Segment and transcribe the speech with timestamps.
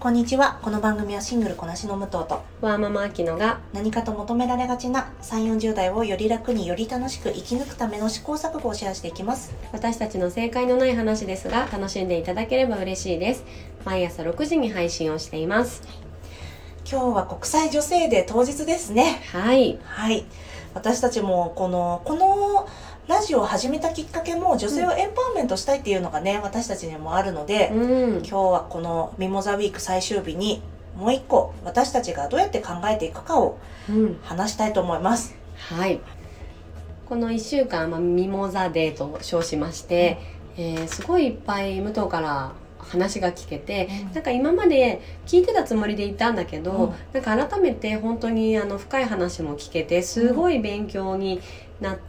[0.00, 0.60] こんにちは。
[0.62, 9.56] この番組はシングルこなしの武藤とワーママアキノが何かと求められがちな3、40代をより楽により楽しく生き抜くための試行錯誤をシェアしていきます。
[9.72, 13.44] 私たちの正解のない話ですが楽しんでいただければ嬉しいです
[13.84, 15.82] 毎朝6時に配信をしています
[16.88, 19.20] 今日は国際女性デー当日ですね。
[19.32, 20.24] はいはい。
[20.74, 22.68] 私たちもこの、この
[23.08, 28.18] ラジオを始めたきっかけも女性をエンパワーメントしたいっていうのがね、私たちにもあるので、うん。
[28.18, 30.60] 今日はこのミモザウィーク最終日に
[30.94, 33.58] もう一個私たちがどうやって考えていくかを
[33.88, 34.18] うん。
[34.22, 35.34] 話したいと思います。
[35.56, 36.00] はい。
[37.08, 40.18] この1週間、まあ、ミモザデーと称しまして、
[40.58, 44.12] えーすごいいっぱい武藤から話が聞けて、うん。
[44.12, 46.94] なんか今まで聞いてたつもりでいたんだけど、うん。
[47.14, 51.40] なんか改めて本当にあの深い話も聞けてすごい勉強に
[51.80, 52.02] なって、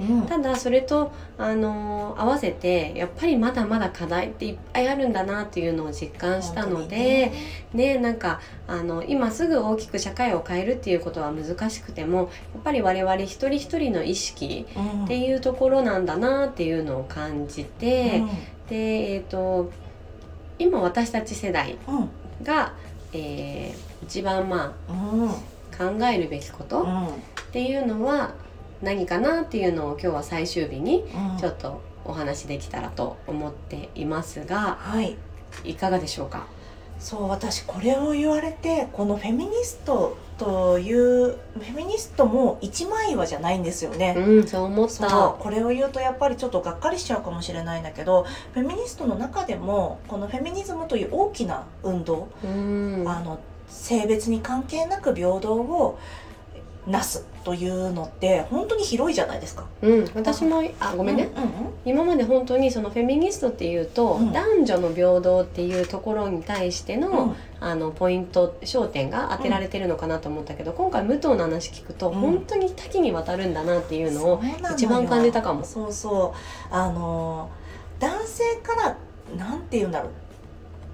[0.00, 0.26] うん。
[0.26, 7.32] ただそれとあの合わせてやっぱりまだまだ課題っていっぱいあるんだなっていうのを実感したので、
[7.72, 7.98] ね。
[7.98, 15.04] なんかあの今すぐ大きく社会を変えるっていうことは難しくてもやっぱり我々一人一人の意識うん。
[15.04, 18.22] っていうところなんだなっていうのを感じて、
[18.68, 19.70] でえっ、と
[20.58, 21.96] 今私たち世代うん。
[21.96, 22.08] うん
[22.42, 22.74] が、
[23.12, 25.30] えー一番まうん。
[25.30, 25.34] あ
[25.76, 26.86] 考えるべきことっ
[27.52, 28.32] ていうのは
[28.82, 31.38] 何かなっていうのを今日は最終日にうん。
[31.38, 35.16] ちょっとお話できたらと思っていますがはい。
[35.64, 36.46] いかがでしょうか？
[36.98, 44.14] そう私これを言われてこのフェミニストというフェミニストも一枚岩じゃないんですよね。
[44.16, 45.08] うんそう思った。
[45.38, 48.24] これを言うとやっぱりちょっとがっかりしちゃうかもしれないんだけど
[48.54, 53.04] フェミニストの中でもこのフェミニズムという大きな運動、うん。
[53.06, 55.98] あの性別に関係なく平等を
[56.86, 59.66] なすというのって本当に広いじゃないですか。
[59.82, 61.50] うん、私もあごめんね、うんうん
[61.86, 64.32] 今まで本当にそのフェミニストっていうと、うん。
[64.32, 67.36] 男女の平等っていうところに対しての,、うん。
[67.60, 72.14] あのポイント焦点が当てられてるのかなと思ったけど、今回武藤の話聞くと、うん。
[72.16, 74.42] 本当に多岐にわたるんだなっていうのを
[74.74, 75.64] 一番感じたかも。
[75.64, 76.74] そうそう。
[76.74, 77.50] あの
[78.00, 78.96] 男性から
[79.36, 80.10] なんて言うんだろう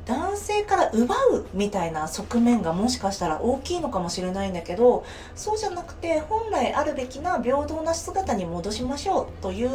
[0.04, 5.04] 男性から奪うみたいな側面がもしかしたら大きいのかもしれないんだけど
[5.36, 9.70] そうじゃなくて本来あるべきな平等な姿に戻しましょうという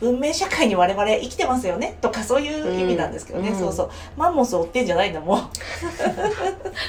[0.00, 1.96] 文明社会に我々生きてますよね？
[2.02, 3.58] とかそういう意味なんですけどね、うん。
[3.58, 3.90] そうそう。
[4.18, 5.50] マンモス追ってんじゃないんだもん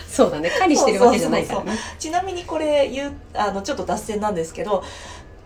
[0.07, 0.51] そうだね。
[0.59, 1.77] 狩りしてるわけじゃないからね。
[1.97, 4.83] ちなみにこれ言うあのちょっと脱線なんですけど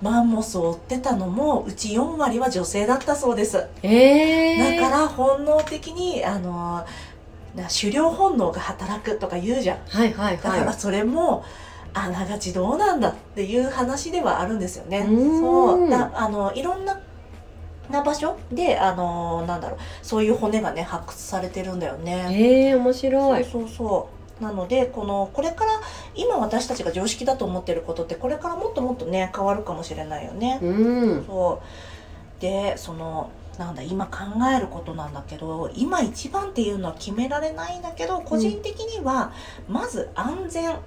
[0.01, 3.67] マンモスを追ってたのもうち4割は女性だったそうです。
[3.83, 6.85] えー、だから本能的にあのな
[7.55, 11.43] 狩猟本能が働くとか言うじゃんはいはいだからそれも
[11.93, 16.99] あながちどうなんだっていう話ではあるんですよねうそうだあのいろんな
[17.89, 21.97] な場所であのなんだろうそういう骨がね発掘されてるんだよ。
[21.97, 22.27] ね
[22.71, 23.43] えー、面白い。
[23.43, 25.71] そうそうそうなのでこのこれから
[26.15, 31.25] 今私たちが常識だと思ってることってこれからもっともっとね変わるかもしれないよね、うん。
[31.25, 31.61] そ
[32.37, 34.19] うでそのなんだ今考
[34.55, 39.33] えることなんだけど今一番っていうのは決められないんだけど個人的には
[39.67, 40.77] まず安全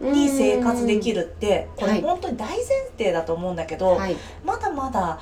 [0.00, 2.66] に生活できるってこれはい本当に大前
[2.98, 4.16] 提だと思うんだけど、はい。
[4.44, 5.20] まだまだ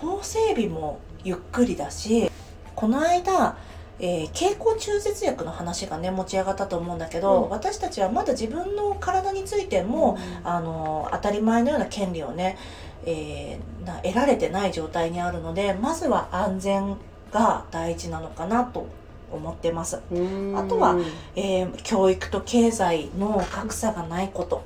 [0.00, 2.30] 法整備もゆっくりだし
[2.74, 3.56] この間、
[4.00, 7.50] えー経口中絶薬の話がね持ち上がったと思うんだけど、うん。
[7.50, 12.56] 私たちはまだ自分の体についても、あの当たり前のような権利をね、
[13.04, 16.96] えーな得られてない状態にあるのでまずは安全
[17.32, 18.86] が大事なのかなと
[19.30, 20.00] 思ってます。
[20.10, 20.54] うん。
[20.56, 20.96] あとは
[21.36, 24.62] えー教育と経済の格差がないこと。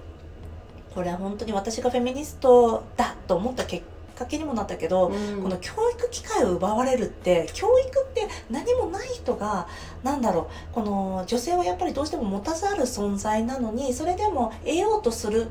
[0.95, 3.83] これは本当に私がフェミニストだと思ったきっ
[4.17, 5.43] かけにもなったけど、うん。
[5.43, 8.14] この教育機会を奪われるって教育って
[8.51, 9.67] 何もない人が
[10.03, 15.49] なんだろうこの女性はやっぱりどうしても持たざる存在なのにそれでも得ようとする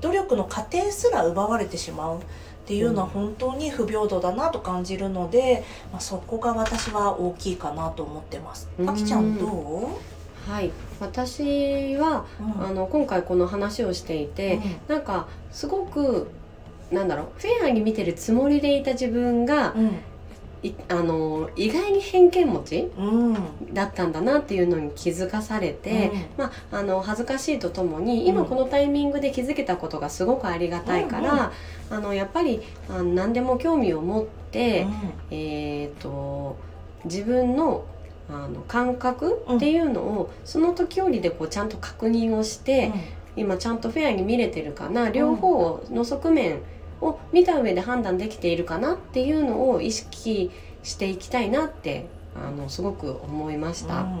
[0.00, 2.20] 努力の過程すら奪われてしまうっ
[2.64, 8.68] ていうのは本当に不平等だなと感じるので、まあ、そこが私は大きいかなと思ってます。
[8.78, 8.90] うん。
[8.90, 10.70] あきちゃんどう、はい。
[11.00, 12.66] 私はうん。
[12.66, 16.30] あの今回この話をしていて、なんかすごく
[16.92, 19.86] なんだろうフェアに見てるつもりでいた自分が、うん。
[19.86, 19.90] い
[20.88, 23.34] あの意外に偏見持ちうん。
[23.34, 28.46] うんだったんだなっていうのに気づかされて、まあ、あの恥ずかしいとともに今うん。
[28.46, 31.52] このタイミングで気づけたことがすごくありがたいから、
[31.90, 34.86] あのやっぱりあの何でも興味を持って、
[35.30, 36.56] えー、と
[37.04, 37.84] 自分の
[38.30, 42.92] あの感覚っていうのを、その時折でこうちゃんと確認をして、
[43.36, 46.60] 今ちゃんとフェアに見れてるかな両方の側面
[47.02, 50.50] を見た上で判断できているかなっていうのを意識
[50.82, 54.02] していきたいなってあのすごく思いました。
[54.02, 54.20] うん。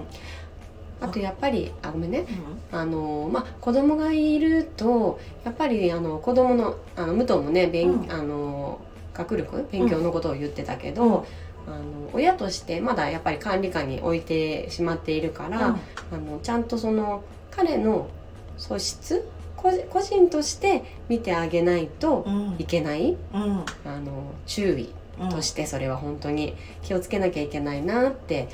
[1.00, 2.26] あとやっぱりあごめんね。
[2.70, 8.12] あのまあ子供がいるとやっぱりあの子供のあの武藤もね勉、うん。
[8.12, 8.80] あの
[9.14, 11.26] 学力勉強のことを言ってたけど、
[11.66, 15.76] あの親としてまだやっぱり管理下に置いてしまっているから、
[16.10, 18.08] あのちゃんとその彼の
[18.56, 19.28] 素質
[19.62, 22.56] 個人として見てあげないとうん。
[22.58, 23.64] いけない、うん。
[23.84, 25.28] あの注意うん。
[25.28, 28.48] としてそれは本当に気をつけなきゃいけないなって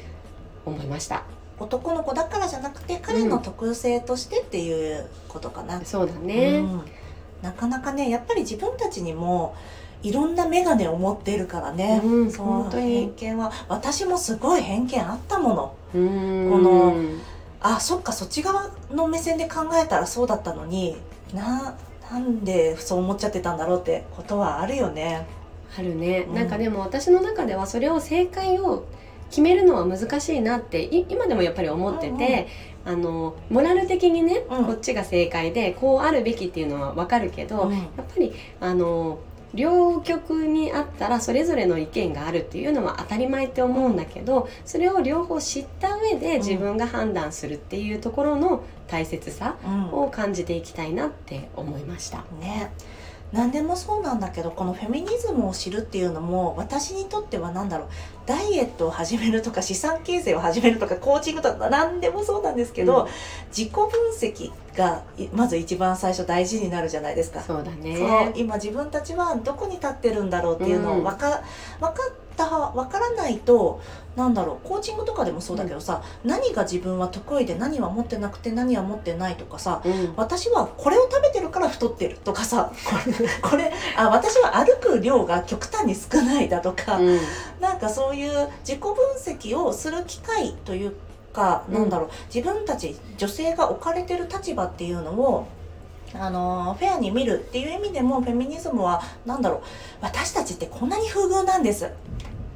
[0.66, 1.24] 思いました。
[1.58, 6.82] 男の子だからじゃなくて彼の特性としてっていうことかな、そうだね、うん。
[7.42, 9.56] なかなかねやっぱり自分たちにも
[10.02, 12.30] いろんな眼鏡を持っているからね、うん。
[12.30, 13.08] そう本当に。
[13.16, 13.50] 偏見は。
[13.68, 15.74] 私もすごい偏見あったもの。
[15.92, 16.94] この
[17.60, 20.96] あそっかそっち側の目線で考えたらそうだったのに
[21.34, 21.76] な
[22.10, 25.26] なんでそう思っちゃってたんだろうってことはあるよね。
[25.78, 26.34] あるね、うん。
[26.34, 28.86] なんかでも私の中ではそれを正解を
[29.28, 32.48] 決めるのは難しいなってい今でもやっぱり思ってて、
[32.86, 34.64] あのモラル的にね、うん。
[34.64, 37.72] こっちが正解でこうあるべきっていうのは分かるけど、うん。
[37.72, 39.18] やっぱりあの
[39.54, 49.92] 両極にあったらそれぞれの意見があるっていうのは当たり前って思うんだけどそれを両方知った上で自分が判断するっていうところの大切さうん。
[49.92, 52.24] を感じていきたいなって思いました。
[52.40, 52.72] ね。
[53.32, 57.88] 何でもそうなんだけどこのフェミニズムを知るっていうのも私にとっては何だろう
[58.24, 63.08] ダイエットを始めるとか資産形成を始めるとかコーチングとか何でもそうなんですけど、うん
[63.48, 67.40] 自己分析がいまず一番最初大事になるじゃないですか。
[67.40, 68.32] そうだね。
[68.36, 71.00] 今自分たちはどこに立ってるんだろうっていうのうん。
[71.00, 71.42] を分か,、
[71.80, 73.80] 分かった分からないと
[74.14, 80.12] なんだろうコーチングとかでもそうだけどさ、何が自分は得意で何は持ってなくて何は持ってないとかさうん。
[80.16, 87.18] 私はこれを食べてるから太ってるとかさ これこれあ私は歩く量が極端に少ないだとか、うん。
[87.60, 90.96] なんかそういう自己分析をする機会というか、
[91.34, 95.46] うんなんだろう自分たち女性が置かれてる立場っていうのを
[96.14, 99.60] あのフェアに見るっていう意味でもフェミニズムはなんだろう
[100.00, 101.90] 私たちってこんなに不遇なんですっ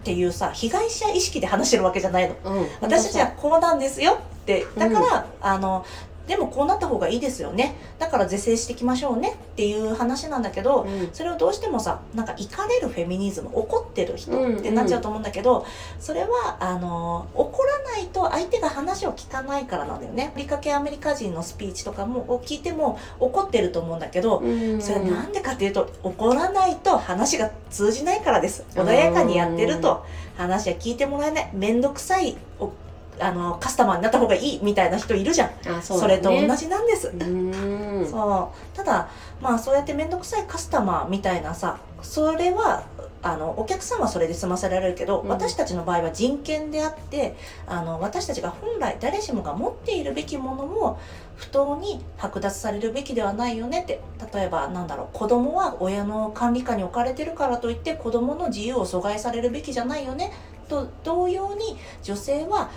[0.05, 2.35] ていうさ被害者意識で話してるわけじゃないの。
[2.45, 4.67] うん、私たちはこうなんですよって。
[4.77, 5.87] だから、あの
[6.27, 7.75] でもこうなった方がいいですよね。
[7.99, 11.11] だから是正していきましょうねっていう話なんだけど、うん。
[11.13, 15.67] それをどうしてもさなんか怒れるフェミニズム怒ってる人うんってなっちゃうと思うんだけど、
[15.99, 20.31] それはあの怒らないと相手が話を聞かないからなんだよね。
[20.33, 24.81] アメリカ系アメリカ人のスピーチとかもを聞いても怒ってると思うんだけど、うん。
[24.81, 28.65] それはなんでかっていうと怒らないと話が通じないからです。
[28.75, 30.05] 穏やかにやってると。
[30.35, 31.51] 話は聞いてもらえない。
[31.53, 32.37] 面倒くさい。
[32.59, 32.71] お
[33.21, 35.69] あのカスタマーになった方がいいみたいな人いるじゃん。
[35.69, 36.17] あそね。
[36.17, 38.07] れと同じなんです、うん。
[38.11, 38.77] そう。
[38.77, 39.09] ただ
[39.41, 42.85] まあそうやって面倒くさいカスタマーみたいなさそれは
[43.23, 45.29] あのお客さんはそれで済ませられるけど、うん。
[45.29, 47.37] 私たちの場合は人権であって
[47.67, 50.99] あの私たちが本来誰しもが持っているべきものを
[51.37, 54.01] 不当に剥奪されるべきではないよねって
[54.33, 60.33] 例えばなんだろう子供は親の管理下に置かれてるからといって子供の自由を阻害されるべきじゃないよね
[60.69, 62.71] と同様に女性は、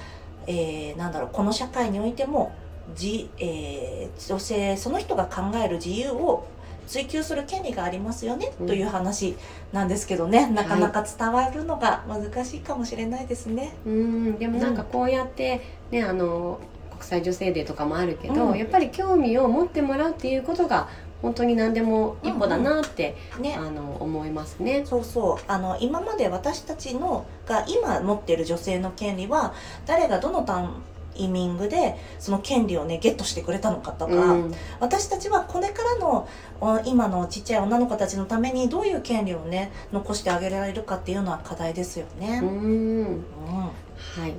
[0.47, 2.53] えーなんだろうこの社会においても
[2.95, 6.47] じ、えー女性その人が考える自由を
[6.87, 9.35] 追求する権利がありますよね、うんという話
[9.73, 10.47] なんですけどね。
[10.47, 13.73] なかなか伝わるのが難しいかもしれないですね。
[13.85, 16.59] うんでもなんかこうやってねあの
[16.91, 18.57] 国際女性デーとかもあるけど、うん。
[18.57, 20.87] やっぱり興味を持ってもらうっていうことが
[21.25, 23.55] 本当に何でも一歩だなって、ね。
[23.55, 24.83] あの思いますね。
[24.85, 25.43] そうそう。
[25.47, 29.55] あの今まで私たちのが今持っている女性の権利は
[29.87, 30.69] 誰がどのタ
[31.15, 34.53] イミングでその権利をねゲットしてくれたのかとか、うん。
[34.79, 36.29] 私たちはこれからの
[36.61, 42.39] お今のちっちゃい女の子たちのためにどういう権利をね残してあげられるかっていうのは課題ですよね。
[42.43, 42.49] うん。
[42.49, 43.13] うん。
[43.15, 44.35] はい。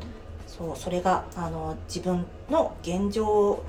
[0.47, 3.61] そうそれがあの自分の現状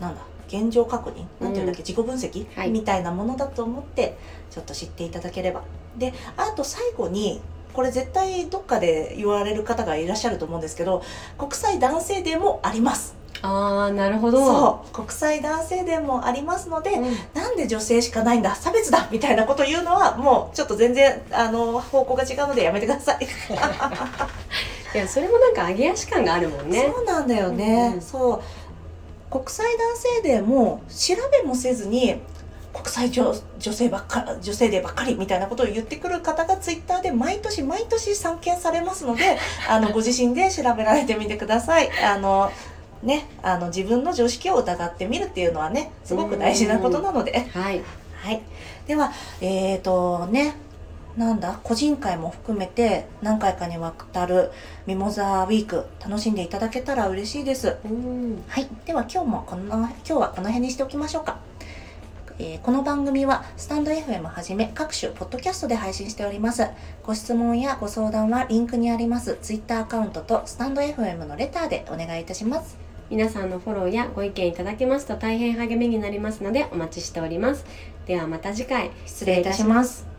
[0.00, 2.70] なんだ現状確認なんていうんだっけ、自己分析、はい。
[2.70, 4.16] みたいなものだと思って
[4.50, 5.62] ちょっと知っていただければ。
[5.96, 7.40] であと最後に
[7.72, 11.02] これ絶対どっかで言われる方がいらっしゃると思うんですけど
[11.36, 13.16] 国際男性デーもあります。
[13.40, 14.44] ああなるほど。
[14.44, 14.92] そう。
[14.92, 17.16] 国際男性デーもありますので、うん。
[17.34, 23.24] なんで女性しかないんだ差別だみたいなこと言うのはもうちょっと全然あの方向が違うのでやめてください。
[24.94, 26.90] いやそれもなんか揚げ足感があるもんね。
[26.92, 28.00] そうなんだよね、うん。
[28.00, 28.42] そう
[29.30, 32.16] 国際男性デーも調べもせずに
[32.72, 41.90] 国際女女性ばっか女性デーばっかりみたいなことを言ってくる方がツイッターで毎年毎年散見されますので あのご自身で調べられてみてください。
[42.02, 42.50] あの
[43.02, 47.80] ね、あの自分の常識を疑ってみるっていうのはねすごく大事なことなので、はい。
[48.16, 48.42] はい、
[48.88, 50.54] ではえーとね
[51.16, 54.50] なんだ個人会も含めて何回かにわたる
[54.86, 57.76] ミモザウィーク楽しんでいただけたら嬉しいです。
[57.84, 61.38] うんはい、では今日もこの今日はこの辺にしておきましょうか。
[62.38, 66.68] えーこの番組はスタンド FM はじめ各種ポッドキャストで配信しております。
[67.02, 72.88] ご質問やご相談はリンクにあります Twitter アカウントとスタンド FM のレターでお願いいたします。
[73.10, 77.64] 皆さんのフォローやご意見いただけますと大変励みになりますのでお待ちしております
[78.06, 80.17] ではまた次回失礼いたします。